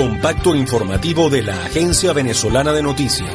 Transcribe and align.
compacto 0.00 0.54
informativo 0.54 1.28
de 1.28 1.42
la 1.42 1.62
Agencia 1.62 2.14
Venezolana 2.14 2.72
de 2.72 2.82
Noticias. 2.82 3.30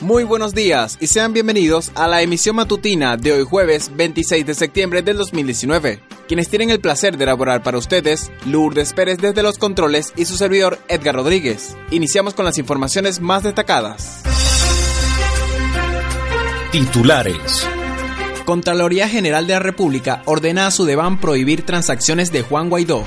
Muy 0.00 0.24
buenos 0.24 0.54
días 0.54 0.96
y 1.02 1.08
sean 1.08 1.34
bienvenidos 1.34 1.92
a 1.96 2.08
la 2.08 2.22
emisión 2.22 2.56
matutina 2.56 3.18
de 3.18 3.32
hoy 3.32 3.44
jueves 3.44 3.94
26 3.94 4.46
de 4.46 4.54
septiembre 4.54 5.02
del 5.02 5.18
2019. 5.18 6.00
Quienes 6.26 6.48
tienen 6.48 6.70
el 6.70 6.80
placer 6.80 7.18
de 7.18 7.24
elaborar 7.24 7.62
para 7.62 7.76
ustedes, 7.76 8.32
Lourdes 8.46 8.94
Pérez 8.94 9.18
desde 9.18 9.42
los 9.42 9.58
controles 9.58 10.14
y 10.16 10.24
su 10.24 10.38
servidor 10.38 10.78
Edgar 10.88 11.14
Rodríguez. 11.14 11.76
Iniciamos 11.90 12.32
con 12.32 12.46
las 12.46 12.56
informaciones 12.56 13.20
más 13.20 13.42
destacadas. 13.42 14.22
Titulares. 16.72 17.68
Contraloría 18.44 19.08
General 19.08 19.46
de 19.46 19.54
la 19.54 19.58
República 19.58 20.22
ordena 20.26 20.66
a 20.66 20.70
Sudeban 20.70 21.18
prohibir 21.18 21.64
transacciones 21.64 22.30
de 22.30 22.42
Juan 22.42 22.68
Guaidó. 22.68 23.04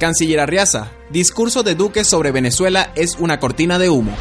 Canciller 0.00 0.40
Arriaza, 0.40 0.90
discurso 1.08 1.62
de 1.62 1.76
Duque 1.76 2.02
sobre 2.02 2.32
Venezuela 2.32 2.90
es 2.96 3.16
una 3.20 3.38
cortina 3.38 3.78
de 3.78 3.90
humo. 3.90 4.12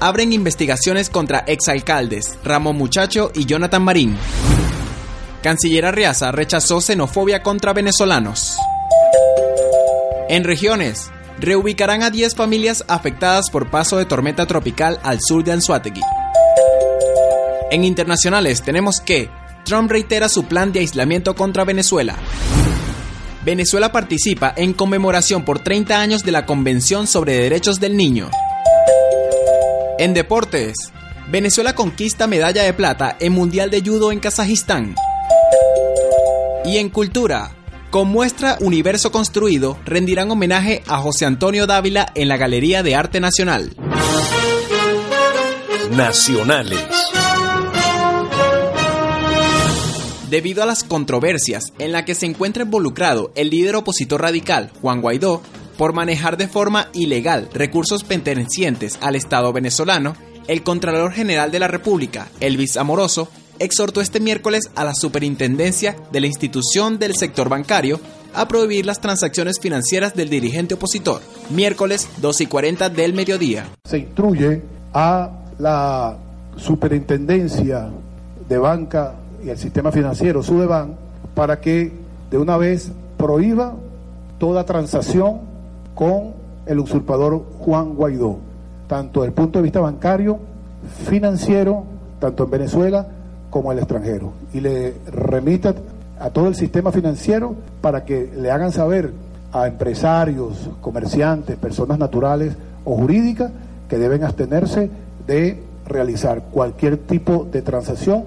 Abren 0.00 0.32
investigaciones 0.32 1.10
contra 1.10 1.44
exalcaldes 1.46 2.36
Ramón 2.42 2.76
Muchacho 2.76 3.30
y 3.34 3.44
Jonathan 3.44 3.84
Marín. 3.84 4.16
Canciller 5.44 5.86
Arriaza 5.86 6.32
rechazó 6.32 6.80
xenofobia 6.80 7.40
contra 7.44 7.72
venezolanos. 7.72 8.56
En 10.28 10.42
regiones, 10.42 11.10
reubicarán 11.38 12.02
a 12.02 12.10
10 12.10 12.34
familias 12.34 12.84
afectadas 12.88 13.48
por 13.48 13.70
paso 13.70 13.96
de 13.98 14.06
tormenta 14.06 14.46
tropical 14.46 14.98
al 15.04 15.20
sur 15.20 15.44
de 15.44 15.52
Anzuategui. 15.52 16.02
En 17.72 17.84
internacionales 17.84 18.60
tenemos 18.60 19.00
que 19.00 19.30
Trump 19.64 19.90
reitera 19.90 20.28
su 20.28 20.44
plan 20.44 20.72
de 20.72 20.80
aislamiento 20.80 21.34
contra 21.34 21.64
Venezuela. 21.64 22.16
Venezuela 23.46 23.90
participa 23.90 24.52
en 24.54 24.74
conmemoración 24.74 25.42
por 25.46 25.60
30 25.60 25.98
años 25.98 26.22
de 26.22 26.32
la 26.32 26.44
Convención 26.44 27.06
sobre 27.06 27.32
Derechos 27.32 27.80
del 27.80 27.96
Niño. 27.96 28.30
En 29.98 30.12
deportes, 30.12 30.92
Venezuela 31.30 31.74
conquista 31.74 32.26
medalla 32.26 32.62
de 32.62 32.74
plata 32.74 33.16
en 33.18 33.32
Mundial 33.32 33.70
de 33.70 33.80
Judo 33.80 34.12
en 34.12 34.20
Kazajistán. 34.20 34.94
Y 36.66 36.76
en 36.76 36.90
cultura, 36.90 37.52
con 37.88 38.08
muestra 38.08 38.58
Universo 38.60 39.10
Construido, 39.10 39.78
rendirán 39.86 40.30
homenaje 40.30 40.82
a 40.88 40.98
José 40.98 41.24
Antonio 41.24 41.66
Dávila 41.66 42.12
en 42.14 42.28
la 42.28 42.36
Galería 42.36 42.82
de 42.82 42.96
Arte 42.96 43.18
Nacional. 43.18 43.74
Nacionales. 45.90 47.11
Debido 50.32 50.62
a 50.62 50.66
las 50.66 50.82
controversias 50.82 51.74
en 51.78 51.92
las 51.92 52.04
que 52.04 52.14
se 52.14 52.24
encuentra 52.24 52.62
involucrado 52.62 53.32
el 53.34 53.50
líder 53.50 53.76
opositor 53.76 54.22
radical, 54.22 54.72
Juan 54.80 55.02
Guaidó, 55.02 55.42
por 55.76 55.92
manejar 55.92 56.38
de 56.38 56.48
forma 56.48 56.88
ilegal 56.94 57.50
recursos 57.52 58.02
pertenecientes 58.02 58.98
al 59.02 59.14
Estado 59.14 59.52
venezolano, 59.52 60.16
el 60.48 60.62
Contralor 60.62 61.12
General 61.12 61.50
de 61.50 61.58
la 61.58 61.68
República, 61.68 62.28
Elvis 62.40 62.78
Amoroso, 62.78 63.28
exhortó 63.58 64.00
este 64.00 64.20
miércoles 64.20 64.70
a 64.74 64.84
la 64.84 64.94
superintendencia 64.94 65.96
de 66.10 66.20
la 66.22 66.28
institución 66.28 66.98
del 66.98 67.14
sector 67.14 67.50
bancario 67.50 68.00
a 68.32 68.48
prohibir 68.48 68.86
las 68.86 69.02
transacciones 69.02 69.60
financieras 69.60 70.14
del 70.14 70.30
dirigente 70.30 70.72
opositor, 70.72 71.20
miércoles 71.50 72.08
2 72.22 72.40
y 72.40 72.46
40 72.46 72.88
del 72.88 73.12
mediodía. 73.12 73.66
Se 73.84 73.98
instruye 73.98 74.62
a 74.94 75.30
la 75.58 76.16
superintendencia 76.56 77.90
de 78.48 78.56
banca 78.56 79.16
y 79.44 79.50
el 79.50 79.58
sistema 79.58 79.90
financiero, 79.90 80.42
Sudeban, 80.42 80.94
para 81.34 81.60
que 81.60 81.92
de 82.30 82.38
una 82.38 82.56
vez 82.56 82.92
prohíba 83.16 83.74
toda 84.38 84.64
transacción 84.64 85.40
con 85.94 86.32
el 86.66 86.78
usurpador 86.78 87.44
Juan 87.58 87.94
Guaidó, 87.94 88.38
tanto 88.88 89.20
desde 89.20 89.28
el 89.28 89.34
punto 89.34 89.58
de 89.58 89.62
vista 89.64 89.80
bancario, 89.80 90.38
financiero, 91.04 91.84
tanto 92.20 92.44
en 92.44 92.50
Venezuela 92.50 93.06
como 93.50 93.70
en 93.70 93.78
el 93.78 93.84
extranjero. 93.84 94.32
Y 94.52 94.60
le 94.60 94.94
remita 95.10 95.74
a 96.18 96.30
todo 96.30 96.48
el 96.48 96.54
sistema 96.54 96.92
financiero 96.92 97.54
para 97.80 98.04
que 98.04 98.30
le 98.36 98.50
hagan 98.50 98.72
saber 98.72 99.12
a 99.52 99.66
empresarios, 99.66 100.70
comerciantes, 100.80 101.56
personas 101.56 101.98
naturales 101.98 102.56
o 102.84 102.96
jurídicas 102.96 103.50
que 103.88 103.98
deben 103.98 104.24
abstenerse 104.24 104.88
de 105.26 105.62
realizar 105.86 106.44
cualquier 106.50 106.96
tipo 106.96 107.46
de 107.50 107.60
transacción 107.60 108.24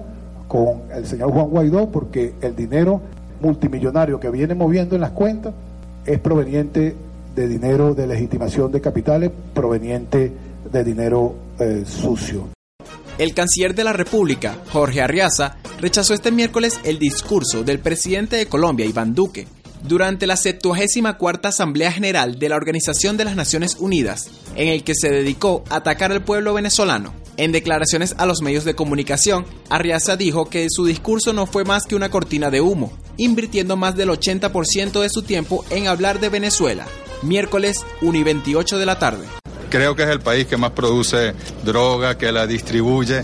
con 0.48 0.82
el 0.94 1.06
señor 1.06 1.32
Juan 1.32 1.48
Guaidó 1.48 1.88
porque 1.90 2.34
el 2.40 2.54
dinero 2.54 3.00
multimillonario 3.40 4.18
que 4.20 4.30
viene 4.30 4.54
moviendo 4.54 4.94
en 4.94 5.00
las 5.00 5.10
cuentas 5.10 5.54
es 6.04 6.18
proveniente 6.20 6.94
de 7.34 7.48
dinero 7.48 7.94
de 7.94 8.06
legitimación 8.06 8.72
de 8.72 8.80
capitales, 8.80 9.30
proveniente 9.52 10.32
de 10.72 10.84
dinero 10.84 11.34
eh, 11.58 11.84
sucio. 11.86 12.48
El 13.18 13.34
canciller 13.34 13.74
de 13.74 13.84
la 13.84 13.92
República, 13.92 14.56
Jorge 14.72 15.00
Arriaza, 15.00 15.56
rechazó 15.80 16.14
este 16.14 16.30
miércoles 16.30 16.80
el 16.84 16.98
discurso 16.98 17.64
del 17.64 17.78
presidente 17.78 18.36
de 18.36 18.46
Colombia, 18.46 18.86
Iván 18.86 19.14
Duque, 19.14 19.46
durante 19.82 20.26
la 20.26 20.36
74 20.36 21.48
Asamblea 21.48 21.92
General 21.92 22.38
de 22.38 22.48
la 22.48 22.56
Organización 22.56 23.16
de 23.16 23.24
las 23.24 23.36
Naciones 23.36 23.76
Unidas, 23.78 24.30
en 24.54 24.68
el 24.68 24.84
que 24.84 24.94
se 24.94 25.10
dedicó 25.10 25.64
a 25.70 25.76
atacar 25.76 26.12
al 26.12 26.24
pueblo 26.24 26.54
venezolano. 26.54 27.14
En 27.38 27.52
declaraciones 27.52 28.14
a 28.16 28.24
los 28.24 28.40
medios 28.40 28.64
de 28.64 28.74
comunicación, 28.74 29.44
Arriaza 29.68 30.16
dijo 30.16 30.48
que 30.48 30.68
su 30.70 30.86
discurso 30.86 31.34
no 31.34 31.46
fue 31.46 31.64
más 31.64 31.84
que 31.84 31.94
una 31.94 32.08
cortina 32.08 32.50
de 32.50 32.62
humo, 32.62 32.96
invirtiendo 33.18 33.76
más 33.76 33.94
del 33.94 34.08
80% 34.08 35.02
de 35.02 35.10
su 35.10 35.22
tiempo 35.22 35.62
en 35.68 35.86
hablar 35.86 36.18
de 36.18 36.30
Venezuela. 36.30 36.86
Miércoles 37.20 37.84
1 38.00 38.18
y 38.18 38.22
28 38.22 38.78
de 38.78 38.86
la 38.86 38.98
tarde. 38.98 39.26
Creo 39.68 39.94
que 39.94 40.04
es 40.04 40.08
el 40.08 40.20
país 40.20 40.46
que 40.46 40.56
más 40.56 40.70
produce 40.70 41.34
droga, 41.62 42.16
que 42.16 42.32
la 42.32 42.46
distribuye, 42.46 43.22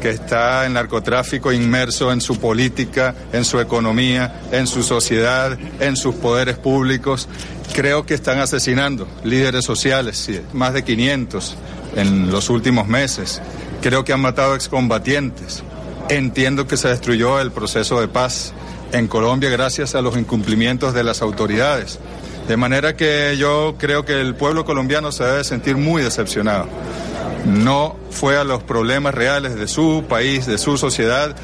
que 0.00 0.10
está 0.10 0.66
en 0.66 0.72
narcotráfico 0.72 1.52
inmerso 1.52 2.10
en 2.10 2.20
su 2.20 2.40
política, 2.40 3.14
en 3.32 3.44
su 3.44 3.60
economía, 3.60 4.42
en 4.50 4.66
su 4.66 4.82
sociedad, 4.82 5.56
en 5.78 5.96
sus 5.96 6.16
poderes 6.16 6.56
públicos. 6.58 7.28
Creo 7.72 8.04
que 8.04 8.14
están 8.14 8.40
asesinando 8.40 9.06
líderes 9.22 9.64
sociales, 9.64 10.28
más 10.52 10.74
de 10.74 10.82
500 10.82 11.56
en 11.96 12.30
los 12.30 12.50
últimos 12.50 12.88
meses. 12.88 13.40
Creo 13.80 14.04
que 14.04 14.12
han 14.12 14.20
matado 14.20 14.54
excombatientes. 14.54 15.62
Entiendo 16.08 16.66
que 16.66 16.76
se 16.76 16.88
destruyó 16.88 17.40
el 17.40 17.52
proceso 17.52 18.00
de 18.00 18.08
paz 18.08 18.52
en 18.92 19.08
Colombia 19.08 19.50
gracias 19.50 19.94
a 19.94 20.02
los 20.02 20.16
incumplimientos 20.16 20.94
de 20.94 21.04
las 21.04 21.22
autoridades. 21.22 21.98
De 22.48 22.56
manera 22.56 22.96
que 22.96 23.36
yo 23.38 23.76
creo 23.78 24.04
que 24.04 24.20
el 24.20 24.34
pueblo 24.34 24.64
colombiano 24.64 25.12
se 25.12 25.24
debe 25.24 25.44
sentir 25.44 25.76
muy 25.76 26.02
decepcionado. 26.02 26.68
No 27.46 27.96
fue 28.10 28.36
a 28.36 28.44
los 28.44 28.62
problemas 28.62 29.14
reales 29.14 29.54
de 29.54 29.68
su 29.68 30.04
país, 30.08 30.46
de 30.46 30.58
su 30.58 30.76
sociedad. 30.76 31.36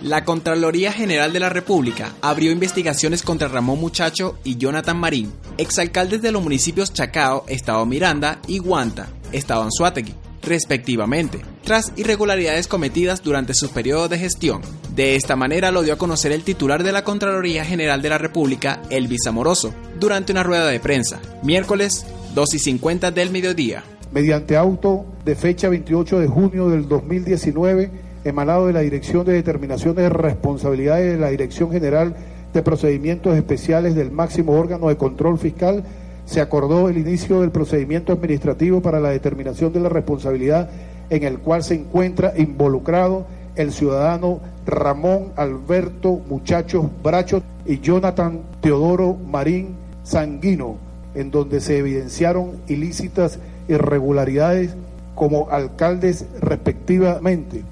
La 0.00 0.24
Contraloría 0.24 0.92
General 0.92 1.32
de 1.32 1.40
la 1.40 1.48
República 1.48 2.14
abrió 2.22 2.52
investigaciones 2.52 3.22
contra 3.22 3.48
Ramón 3.48 3.80
Muchacho 3.80 4.38
y 4.44 4.56
Jonathan 4.56 4.96
Marín, 4.96 5.32
exalcaldes 5.56 6.22
de 6.22 6.30
los 6.30 6.42
municipios 6.42 6.92
Chacao, 6.92 7.44
Estado 7.48 7.84
Miranda 7.84 8.38
y 8.46 8.58
Guanta, 8.58 9.08
Estado 9.32 9.62
Anzuategui, 9.62 10.14
respectivamente, 10.42 11.40
tras 11.64 11.92
irregularidades 11.96 12.68
cometidas 12.68 13.22
durante 13.22 13.54
su 13.54 13.70
periodo 13.70 14.08
de 14.08 14.18
gestión. 14.18 14.62
De 14.94 15.16
esta 15.16 15.36
manera 15.36 15.70
lo 15.70 15.82
dio 15.82 15.94
a 15.94 15.98
conocer 15.98 16.32
el 16.32 16.42
titular 16.42 16.82
de 16.82 16.92
la 16.92 17.04
Contraloría 17.04 17.64
General 17.64 18.02
de 18.02 18.08
la 18.08 18.18
República, 18.18 18.82
Elvis 18.90 19.26
Amoroso, 19.26 19.74
durante 19.98 20.32
una 20.32 20.42
rueda 20.42 20.66
de 20.66 20.80
prensa, 20.80 21.20
miércoles 21.42 22.06
2 22.34 22.54
y 22.54 22.58
50 22.58 23.10
del 23.10 23.30
mediodía. 23.30 23.84
Mediante 24.12 24.56
auto 24.56 25.04
de 25.24 25.34
fecha 25.34 25.68
28 25.68 26.18
de 26.20 26.26
junio 26.26 26.68
del 26.68 26.88
2019, 26.88 27.90
emanado 28.24 28.66
de 28.66 28.72
la 28.72 28.80
Dirección 28.80 29.24
de 29.26 29.34
Determinaciones 29.34 29.96
de 29.96 30.08
Responsabilidades 30.08 31.12
de 31.12 31.18
la 31.18 31.28
Dirección 31.28 31.70
General 31.70 32.16
de 32.52 32.62
Procedimientos 32.62 33.36
Especiales 33.36 33.94
del 33.94 34.10
máximo 34.10 34.52
órgano 34.52 34.88
de 34.88 34.96
control 34.96 35.38
fiscal, 35.38 35.84
se 36.28 36.42
acordó 36.42 36.90
el 36.90 36.98
inicio 36.98 37.40
del 37.40 37.50
procedimiento 37.50 38.12
administrativo 38.12 38.82
para 38.82 39.00
la 39.00 39.08
determinación 39.08 39.72
de 39.72 39.80
la 39.80 39.88
responsabilidad 39.88 40.68
en 41.08 41.22
el 41.22 41.38
cual 41.38 41.64
se 41.64 41.74
encuentra 41.74 42.34
involucrado 42.36 43.26
el 43.56 43.72
ciudadano 43.72 44.40
Ramón 44.66 45.32
Alberto 45.36 46.20
Muchachos 46.28 46.84
Bracho 47.02 47.42
y 47.64 47.80
Jonathan 47.80 48.42
Teodoro 48.60 49.14
Marín 49.14 49.74
Sanguino, 50.04 50.76
en 51.14 51.30
donde 51.30 51.62
se 51.62 51.78
evidenciaron 51.78 52.60
ilícitas 52.68 53.38
irregularidades 53.66 54.76
como 55.14 55.48
alcaldes 55.50 56.26
respectivamente. 56.40 57.64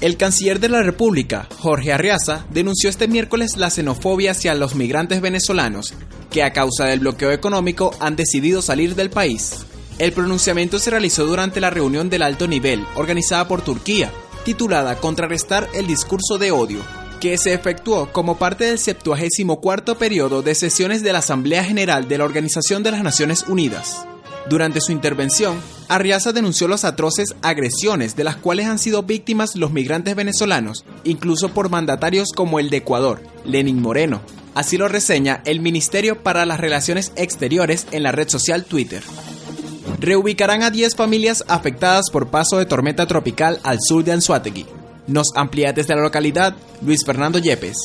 El 0.00 0.16
canciller 0.16 0.60
de 0.60 0.70
la 0.70 0.82
República, 0.82 1.46
Jorge 1.58 1.92
Arriaza, 1.92 2.46
denunció 2.50 2.88
este 2.88 3.06
miércoles 3.06 3.56
la 3.56 3.70
xenofobia 3.70 4.32
hacia 4.32 4.54
los 4.54 4.74
migrantes 4.74 5.20
venezolanos, 5.20 5.94
que 6.36 6.42
a 6.42 6.52
causa 6.52 6.84
del 6.84 7.00
bloqueo 7.00 7.32
económico 7.32 7.94
han 7.98 8.14
decidido 8.14 8.60
salir 8.60 8.94
del 8.94 9.08
país. 9.08 9.64
El 9.98 10.12
pronunciamiento 10.12 10.78
se 10.78 10.90
realizó 10.90 11.24
durante 11.24 11.62
la 11.62 11.70
reunión 11.70 12.10
del 12.10 12.20
alto 12.20 12.46
nivel 12.46 12.84
organizada 12.94 13.48
por 13.48 13.62
Turquía, 13.62 14.12
titulada 14.44 14.96
Contrarrestar 14.96 15.66
el 15.72 15.86
discurso 15.86 16.36
de 16.36 16.50
odio, 16.50 16.80
que 17.20 17.38
se 17.38 17.54
efectuó 17.54 18.12
como 18.12 18.36
parte 18.36 18.64
del 18.66 18.78
74 18.78 19.96
periodo 19.96 20.42
de 20.42 20.54
sesiones 20.54 21.02
de 21.02 21.14
la 21.14 21.20
Asamblea 21.20 21.64
General 21.64 22.06
de 22.06 22.18
la 22.18 22.26
Organización 22.26 22.82
de 22.82 22.90
las 22.90 23.02
Naciones 23.02 23.44
Unidas. 23.48 24.06
Durante 24.46 24.82
su 24.82 24.92
intervención, 24.92 25.58
Arriaza 25.88 26.32
denunció 26.34 26.68
las 26.68 26.84
atroces 26.84 27.34
agresiones 27.40 28.14
de 28.14 28.24
las 28.24 28.36
cuales 28.36 28.66
han 28.66 28.78
sido 28.78 29.04
víctimas 29.04 29.56
los 29.56 29.72
migrantes 29.72 30.14
venezolanos, 30.14 30.84
incluso 31.02 31.48
por 31.54 31.70
mandatarios 31.70 32.28
como 32.36 32.60
el 32.60 32.68
de 32.68 32.76
Ecuador, 32.76 33.22
Lenin 33.46 33.80
Moreno. 33.80 34.20
Así 34.56 34.78
lo 34.78 34.88
reseña 34.88 35.42
el 35.44 35.60
Ministerio 35.60 36.22
para 36.24 36.46
las 36.46 36.58
Relaciones 36.58 37.12
Exteriores 37.20 37.92
en 37.92 38.02
la 38.02 38.10
red 38.10 38.28
social 38.28 38.64
Twitter. 38.64 39.02
Reubicarán 40.00 40.62
a 40.62 40.70
10 40.70 40.96
familias 40.96 41.44
afectadas 41.46 42.08
por 42.10 42.30
paso 42.30 42.56
de 42.56 42.64
tormenta 42.64 43.04
tropical 43.04 43.58
al 43.68 43.76
sur 43.86 44.02
de 44.02 44.12
Anzuategui. 44.12 44.64
Nos 45.12 45.36
amplía 45.36 45.74
desde 45.74 45.94
la 45.94 46.00
localidad 46.00 46.56
Luis 46.80 47.04
Fernando 47.04 47.38
Yepes. 47.38 47.76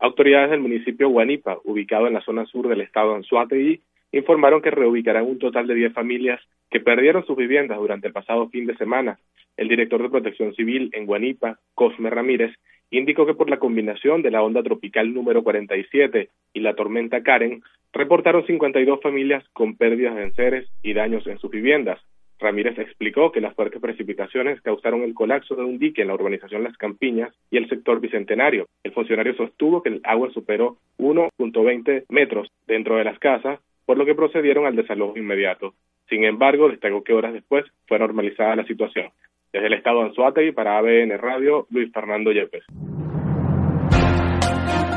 Autoridades 0.00 0.50
del 0.50 0.60
municipio 0.60 1.08
Guanipa, 1.08 1.56
ubicado 1.64 2.06
en 2.06 2.12
la 2.12 2.20
zona 2.20 2.44
sur 2.44 2.68
del 2.68 2.82
estado 2.82 3.12
de 3.12 3.16
Anzuategui, 3.16 3.80
informaron 4.12 4.60
que 4.60 4.70
reubicarán 4.70 5.24
un 5.24 5.38
total 5.38 5.66
de 5.66 5.76
10 5.76 5.94
familias 5.94 6.42
que 6.70 6.80
perdieron 6.80 7.24
sus 7.24 7.38
viviendas 7.38 7.78
durante 7.78 8.06
el 8.06 8.12
pasado 8.12 8.50
fin 8.50 8.66
de 8.66 8.76
semana. 8.76 9.18
El 9.56 9.68
director 9.68 10.02
de 10.02 10.10
Protección 10.10 10.54
Civil 10.54 10.90
en 10.92 11.06
Guanipa, 11.06 11.58
Cosme 11.74 12.10
Ramírez, 12.10 12.52
indicó 12.90 13.26
que 13.26 13.34
por 13.34 13.50
la 13.50 13.58
combinación 13.58 14.22
de 14.22 14.30
la 14.30 14.42
onda 14.42 14.62
tropical 14.62 15.12
número 15.12 15.42
47 15.42 16.30
y 16.52 16.60
la 16.60 16.74
tormenta 16.74 17.22
Karen, 17.22 17.62
reportaron 17.92 18.46
52 18.46 19.00
familias 19.00 19.44
con 19.52 19.76
pérdidas 19.76 20.16
de 20.16 20.24
enseres 20.24 20.68
y 20.82 20.94
daños 20.94 21.26
en 21.26 21.38
sus 21.38 21.50
viviendas. 21.50 22.00
Ramírez 22.38 22.78
explicó 22.78 23.32
que 23.32 23.40
las 23.40 23.54
fuertes 23.54 23.80
precipitaciones 23.80 24.60
causaron 24.60 25.02
el 25.02 25.14
colapso 25.14 25.56
de 25.56 25.64
un 25.64 25.78
dique 25.78 26.02
en 26.02 26.08
la 26.08 26.14
urbanización 26.14 26.62
Las 26.62 26.76
Campiñas 26.76 27.34
y 27.50 27.56
el 27.56 27.68
sector 27.68 28.00
bicentenario. 28.00 28.66
El 28.84 28.92
funcionario 28.92 29.34
sostuvo 29.34 29.82
que 29.82 29.88
el 29.88 30.00
agua 30.04 30.30
superó 30.30 30.76
1.20 30.98 32.04
metros 32.08 32.48
dentro 32.66 32.96
de 32.96 33.04
las 33.04 33.18
casas, 33.18 33.58
por 33.86 33.98
lo 33.98 34.06
que 34.06 34.14
procedieron 34.14 34.66
al 34.66 34.76
desalojo 34.76 35.18
inmediato. 35.18 35.74
Sin 36.08 36.24
embargo, 36.24 36.68
destacó 36.68 37.02
que 37.02 37.12
horas 37.12 37.32
después 37.32 37.64
fue 37.86 37.98
normalizada 37.98 38.56
la 38.56 38.66
situación. 38.66 39.10
Desde 39.50 39.66
el 39.66 39.72
estado 39.74 40.02
Anzuategui 40.02 40.52
para 40.52 40.76
ABN 40.76 41.16
Radio, 41.16 41.66
Luis 41.70 41.90
Fernando 41.92 42.30
Yepes. 42.32 42.64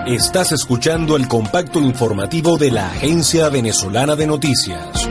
Estás 0.05 0.51
escuchando 0.51 1.15
el 1.15 1.29
compacto 1.29 1.79
informativo 1.79 2.57
de 2.57 2.71
la 2.71 2.87
Agencia 2.87 3.47
Venezolana 3.49 4.17
de 4.17 4.27
Noticias. 4.27 5.09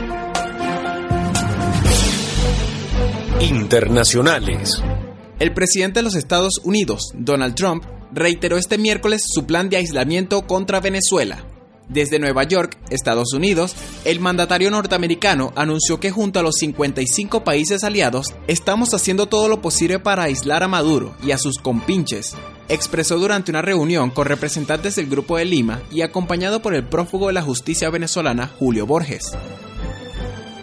Internacionales. 3.41 4.83
El 5.39 5.53
presidente 5.53 6.01
de 6.01 6.03
los 6.03 6.15
Estados 6.15 6.61
Unidos, 6.63 7.11
Donald 7.15 7.55
Trump, 7.55 7.83
reiteró 8.11 8.57
este 8.57 8.77
miércoles 8.77 9.23
su 9.25 9.47
plan 9.47 9.69
de 9.69 9.77
aislamiento 9.77 10.45
contra 10.45 10.79
Venezuela. 10.81 11.50
Desde 11.91 12.19
Nueva 12.19 12.45
York, 12.45 12.77
Estados 12.89 13.33
Unidos, 13.33 13.75
el 14.05 14.21
mandatario 14.21 14.71
norteamericano 14.71 15.51
anunció 15.57 15.99
que 15.99 16.09
junto 16.09 16.39
a 16.39 16.43
los 16.43 16.55
55 16.55 17.43
países 17.43 17.83
aliados 17.83 18.27
estamos 18.47 18.93
haciendo 18.93 19.25
todo 19.25 19.49
lo 19.49 19.61
posible 19.61 19.99
para 19.99 20.23
aislar 20.23 20.63
a 20.63 20.69
Maduro 20.69 21.13
y 21.21 21.31
a 21.31 21.37
sus 21.37 21.57
compinches, 21.57 22.33
expresó 22.69 23.17
durante 23.19 23.51
una 23.51 23.61
reunión 23.61 24.09
con 24.09 24.25
representantes 24.25 24.95
del 24.95 25.07
Grupo 25.07 25.35
de 25.35 25.43
Lima 25.43 25.81
y 25.91 26.01
acompañado 26.01 26.61
por 26.61 26.73
el 26.73 26.87
prófugo 26.87 27.27
de 27.27 27.33
la 27.33 27.41
justicia 27.41 27.89
venezolana 27.89 28.47
Julio 28.47 28.85
Borges. 28.85 29.33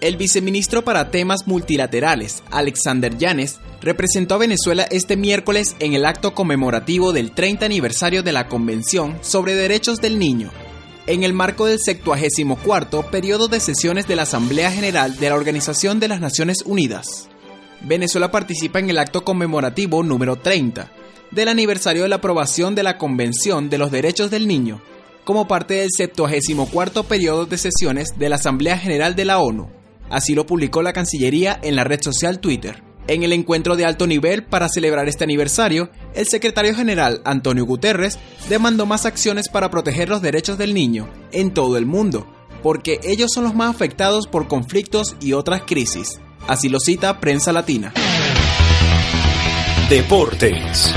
El 0.01 0.17
viceministro 0.17 0.83
para 0.83 1.11
temas 1.11 1.47
multilaterales, 1.47 2.43
Alexander 2.51 3.19
Yanes, 3.19 3.61
representó 3.83 4.37
a 4.37 4.39
Venezuela 4.39 4.87
este 4.91 5.19
miércoles 5.19 5.77
en 5.81 5.93
el 5.93 6.07
acto 6.07 6.35
conmemorativo 6.35 7.13
del 7.13 7.33
30 7.33 7.67
aniversario 7.67 8.23
de 8.23 8.33
la 8.33 8.49
Convención 8.49 9.19
sobre 9.21 9.55
Derechos 9.55 10.01
del 10.01 10.19
Niño, 10.19 10.51
en 11.09 11.25
el 11.25 11.33
marco 11.33 11.65
del 11.65 11.79
74 11.81 13.11
periodo 13.11 13.49
de 13.49 13.61
sesiones 13.61 14.07
de 14.07 14.15
la 14.15 14.23
Asamblea 14.23 14.71
General 14.71 15.17
de 15.17 15.31
la 15.31 15.37
Organización 15.37 16.01
de 16.01 16.09
las 16.09 16.21
Naciones 16.21 16.59
Unidas. 16.67 17.31
Venezuela 17.81 18.31
participa 18.31 18.79
en 18.79 18.91
el 18.91 18.99
acto 18.99 19.25
conmemorativo 19.25 20.03
número 20.03 20.37
30 20.37 20.93
del 21.31 21.49
aniversario 21.49 22.03
de 22.03 22.11
la 22.11 22.17
aprobación 22.17 22.75
de 22.75 22.83
la 22.83 22.99
Convención 22.99 23.71
de 23.71 23.79
los 23.79 23.91
Derechos 23.91 24.31
del 24.31 24.47
Niño, 24.47 24.83
como 25.25 25.49
parte 25.49 25.75
del 25.75 25.89
74 25.91 27.05
periodo 27.05 27.47
de 27.47 27.57
sesiones 27.57 28.19
de 28.19 28.29
la 28.29 28.37
Asamblea 28.37 28.77
General 28.77 29.17
de 29.17 29.25
la 29.25 29.39
ONU. 29.39 29.71
Así 30.11 30.35
lo 30.35 30.45
publicó 30.45 30.83
la 30.83 30.93
Cancillería 30.93 31.59
en 31.63 31.75
la 31.75 31.85
red 31.85 32.03
social 32.03 32.39
Twitter. 32.39 32.88
En 33.09 33.23
el 33.23 33.33
encuentro 33.33 33.75
de 33.75 33.87
alto 33.87 34.07
nivel 34.07 34.45
para 34.45 34.69
celebrar 34.69 35.09
este 35.09 35.25
aniversario, 35.25 35.91
el 36.15 36.27
secretario 36.27 36.75
general 36.75 37.23
Antonio 37.25 37.65
Guterres 37.65 38.19
demandó 38.51 38.85
más 38.85 39.07
acciones 39.07 39.49
para 39.49 39.71
proteger 39.71 40.11
los 40.11 40.21
derechos 40.21 40.59
del 40.59 40.75
niño 40.75 41.09
en 41.33 41.55
todo 41.55 41.79
el 41.79 41.87
mundo, 41.87 42.27
porque 42.63 43.01
ellos 43.03 43.31
son 43.33 43.45
los 43.45 43.55
más 43.55 43.75
afectados 43.75 44.27
por 44.27 44.47
conflictos 44.47 45.17
y 45.23 45.33
otras 45.33 45.63
crisis. 45.63 46.21
Así 46.47 46.69
lo 46.69 46.81
cita 46.81 47.19
Prensa 47.19 47.51
Latina. 47.51 47.95
Deportes. 49.89 50.95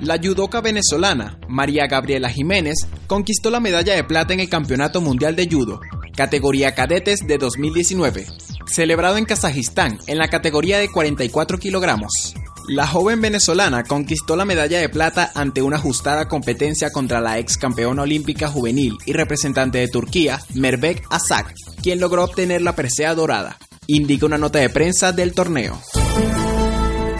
La 0.00 0.18
judoka 0.18 0.60
venezolana 0.60 1.38
María 1.46 1.86
Gabriela 1.86 2.28
Jiménez 2.28 2.88
conquistó 3.06 3.52
la 3.52 3.60
medalla 3.60 3.94
de 3.94 4.02
plata 4.02 4.34
en 4.34 4.40
el 4.40 4.48
Campeonato 4.48 5.00
Mundial 5.00 5.36
de 5.36 5.48
Judo, 5.48 5.80
categoría 6.16 6.74
cadetes 6.74 7.20
de 7.24 7.38
2019, 7.38 8.26
celebrado 8.72 9.16
en 9.16 9.24
Kazajistán 9.24 9.98
en 10.06 10.18
la 10.18 10.28
categoría 10.28 10.78
de 10.78 10.88
44 10.88 11.58
kilogramos. 11.58 12.34
La 12.68 12.86
joven 12.86 13.20
venezolana 13.20 13.82
conquistó 13.82 14.36
la 14.36 14.44
medalla 14.44 14.78
de 14.78 14.88
plata 14.88 15.32
ante 15.34 15.62
una 15.62 15.76
ajustada 15.76 16.28
competencia 16.28 16.90
contra 16.90 17.20
la 17.20 17.38
ex 17.38 17.56
campeona 17.56 18.02
olímpica 18.02 18.48
juvenil 18.48 18.96
y 19.04 19.12
representante 19.12 19.78
de 19.78 19.88
Turquía, 19.88 20.40
Merbek 20.54 21.04
Asak, 21.10 21.54
quien 21.82 21.98
logró 21.98 22.24
obtener 22.24 22.62
la 22.62 22.76
presea 22.76 23.14
dorada, 23.14 23.58
indica 23.88 24.26
una 24.26 24.38
nota 24.38 24.60
de 24.60 24.70
prensa 24.70 25.12
del 25.12 25.34
torneo. 25.34 25.80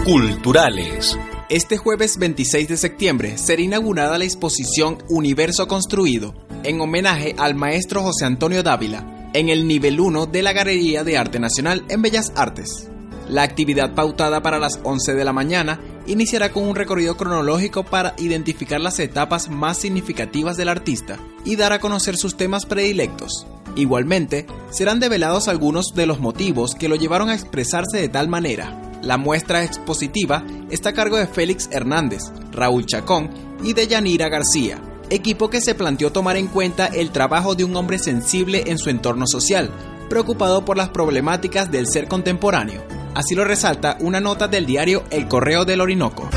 Culturales. 0.04 1.18
Este 1.48 1.76
jueves 1.76 2.18
26 2.18 2.68
de 2.68 2.76
septiembre 2.76 3.36
será 3.36 3.60
inaugurada 3.60 4.18
la 4.18 4.24
exposición 4.24 4.98
Universo 5.08 5.68
Construido, 5.68 6.34
en 6.62 6.80
homenaje 6.80 7.34
al 7.36 7.54
maestro 7.54 8.02
José 8.02 8.24
Antonio 8.24 8.62
Dávila, 8.62 9.11
en 9.34 9.48
el 9.48 9.66
nivel 9.66 10.00
1 10.00 10.26
de 10.26 10.42
la 10.42 10.52
Galería 10.52 11.04
de 11.04 11.18
Arte 11.18 11.38
Nacional 11.38 11.84
en 11.88 12.02
Bellas 12.02 12.32
Artes. 12.36 12.88
La 13.28 13.42
actividad 13.42 13.94
pautada 13.94 14.42
para 14.42 14.58
las 14.58 14.80
11 14.82 15.14
de 15.14 15.24
la 15.24 15.32
mañana 15.32 15.80
iniciará 16.06 16.50
con 16.50 16.64
un 16.64 16.76
recorrido 16.76 17.16
cronológico 17.16 17.84
para 17.84 18.14
identificar 18.18 18.80
las 18.80 18.98
etapas 18.98 19.48
más 19.48 19.78
significativas 19.78 20.56
del 20.56 20.68
artista 20.68 21.18
y 21.44 21.56
dar 21.56 21.72
a 21.72 21.78
conocer 21.78 22.16
sus 22.16 22.36
temas 22.36 22.66
predilectos. 22.66 23.46
Igualmente, 23.74 24.46
serán 24.70 25.00
develados 25.00 25.48
algunos 25.48 25.94
de 25.94 26.06
los 26.06 26.20
motivos 26.20 26.74
que 26.74 26.88
lo 26.88 26.96
llevaron 26.96 27.30
a 27.30 27.34
expresarse 27.34 27.98
de 27.98 28.08
tal 28.08 28.28
manera. 28.28 28.80
La 29.02 29.16
muestra 29.16 29.64
expositiva 29.64 30.44
está 30.70 30.90
a 30.90 30.94
cargo 30.94 31.16
de 31.16 31.26
Félix 31.26 31.68
Hernández, 31.72 32.22
Raúl 32.52 32.86
Chacón 32.86 33.30
y 33.64 33.72
de 33.72 33.86
Yanira 33.86 34.28
García, 34.28 34.80
equipo 35.12 35.50
que 35.50 35.60
se 35.60 35.74
planteó 35.74 36.10
tomar 36.10 36.36
en 36.36 36.46
cuenta 36.46 36.86
el 36.86 37.10
trabajo 37.10 37.54
de 37.54 37.64
un 37.64 37.76
hombre 37.76 37.98
sensible 37.98 38.64
en 38.66 38.78
su 38.78 38.90
entorno 38.90 39.26
social, 39.26 39.70
preocupado 40.08 40.64
por 40.64 40.76
las 40.76 40.88
problemáticas 40.88 41.70
del 41.70 41.86
ser 41.86 42.08
contemporáneo. 42.08 42.82
Así 43.14 43.34
lo 43.34 43.44
resalta 43.44 43.96
una 44.00 44.20
nota 44.20 44.48
del 44.48 44.64
diario 44.64 45.04
El 45.10 45.28
Correo 45.28 45.64
del 45.64 45.82
Orinoco. 45.82 46.30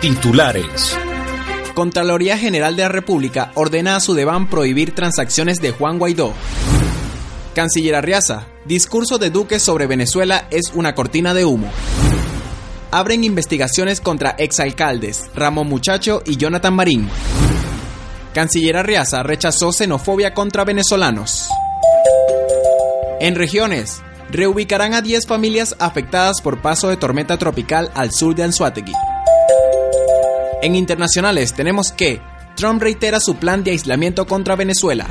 Titulares. 0.00 0.96
Contraloría 1.74 2.36
General 2.36 2.76
de 2.76 2.82
la 2.82 2.88
República 2.88 3.52
ordena 3.54 3.96
a 3.96 4.00
Sudeban 4.00 4.50
prohibir 4.50 4.94
transacciones 4.94 5.60
de 5.60 5.70
Juan 5.70 5.98
Guaidó. 5.98 6.32
Canciller 7.54 7.94
Arriaza, 7.94 8.48
discurso 8.64 9.18
de 9.18 9.30
Duque 9.30 9.60
sobre 9.60 9.86
Venezuela 9.86 10.48
es 10.50 10.72
una 10.74 10.94
cortina 10.94 11.32
de 11.32 11.44
humo. 11.44 11.70
Abren 12.94 13.24
investigaciones 13.24 14.00
contra 14.00 14.36
exalcaldes 14.38 15.24
Ramón 15.34 15.66
Muchacho 15.66 16.22
y 16.24 16.36
Jonathan 16.36 16.72
Marín. 16.72 17.08
Canciller 18.32 18.76
Arriaza 18.76 19.24
rechazó 19.24 19.72
xenofobia 19.72 20.32
contra 20.32 20.62
venezolanos. 20.62 21.48
En 23.18 23.34
regiones, 23.34 24.00
reubicarán 24.30 24.94
a 24.94 25.02
10 25.02 25.26
familias 25.26 25.74
afectadas 25.80 26.40
por 26.40 26.62
paso 26.62 26.88
de 26.88 26.96
tormenta 26.96 27.36
tropical 27.36 27.90
al 27.96 28.12
sur 28.12 28.32
de 28.36 28.44
Anzuategui. 28.44 28.94
En 30.62 30.76
internacionales 30.76 31.52
tenemos 31.52 31.90
que 31.90 32.20
Trump 32.54 32.80
reitera 32.80 33.18
su 33.18 33.34
plan 33.34 33.64
de 33.64 33.72
aislamiento 33.72 34.24
contra 34.28 34.54
Venezuela. 34.54 35.08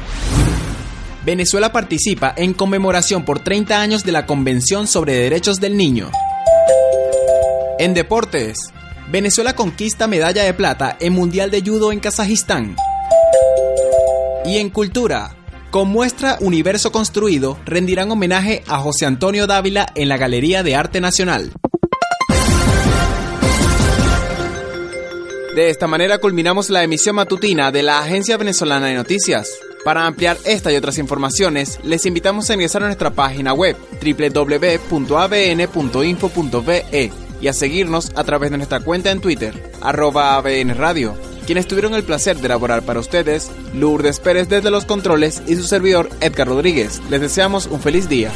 Venezuela 1.26 1.74
participa 1.74 2.34
en 2.38 2.54
conmemoración 2.54 3.26
por 3.26 3.44
30 3.44 3.82
años 3.82 4.06
de 4.06 4.14
la 4.14 4.26
Convención 4.26 4.88
sobre 4.88 5.16
Derechos 5.16 5.60
del 5.60 5.76
Niño. 5.76 6.12
En 7.80 7.96
deportes, 7.96 8.72
Venezuela 9.10 9.56
conquista 9.56 10.06
medalla 10.08 10.44
de 10.44 10.54
plata 10.54 10.96
en 11.00 11.14
Mundial 11.14 11.50
de 11.50 11.62
Judo 11.62 11.92
en 11.92 12.00
Kazajistán. 12.00 12.76
Y 14.46 14.58
en 14.58 14.70
cultura, 14.70 15.36
con 15.72 15.88
muestra 15.88 16.38
Universo 16.40 16.92
Construido, 16.92 17.58
rendirán 17.66 18.12
homenaje 18.12 18.64
a 18.68 18.78
José 18.78 19.08
Antonio 19.08 19.48
Dávila 19.48 19.92
en 19.96 20.08
la 20.08 20.18
Galería 20.18 20.62
de 20.62 20.76
Arte 20.76 21.02
Nacional. 21.02 21.52
De 25.56 25.70
esta 25.70 25.88
manera 25.88 26.20
culminamos 26.20 26.70
la 26.70 26.84
emisión 26.84 27.16
matutina 27.16 27.72
de 27.72 27.82
la 27.82 28.00
Agencia 28.00 28.38
Venezolana 28.38 28.86
de 28.88 28.96
Noticias. 28.96 29.50
Para 29.84 30.06
ampliar 30.06 30.38
esta 30.46 30.72
y 30.72 30.76
otras 30.76 31.00
informaciones, 31.00 31.80
les 31.84 32.06
invitamos 32.06 32.50
a 32.50 32.54
ingresar 32.54 32.84
a 32.84 32.86
nuestra 32.86 33.10
página 33.12 33.54
web 33.54 33.76
www.abn.info.be 34.02 34.84
y 37.44 37.50
a 37.50 37.54
seguirnos 37.54 38.14
a 38.16 38.24
través 38.24 38.52
de 38.52 38.58
nuestra 38.58 38.80
cuenta 38.80 39.12
en 39.12 39.20
Twitter, 39.20 39.54
arroba 39.82 40.38
ABN 40.38 40.76
Radio. 40.76 41.14
Quienes 41.46 41.68
tuvieron 41.68 41.94
el 41.94 42.04
placer 42.04 42.38
de 42.38 42.46
elaborar 42.46 42.84
para 42.84 43.02
ustedes, 43.02 43.52
Lourdes 43.74 44.22
Pérez 44.22 44.48
desde 44.48 44.72
los 44.72 44.86
controles 44.86 45.44
y 45.46 45.58
su 45.58 45.64
servidor 45.64 46.10
Edgar 46.22 46.48
Rodríguez. 46.48 47.02
Les 47.10 47.20
deseamos 47.20 47.68
un 47.68 47.82
feliz 47.82 48.08
día. 48.08 48.32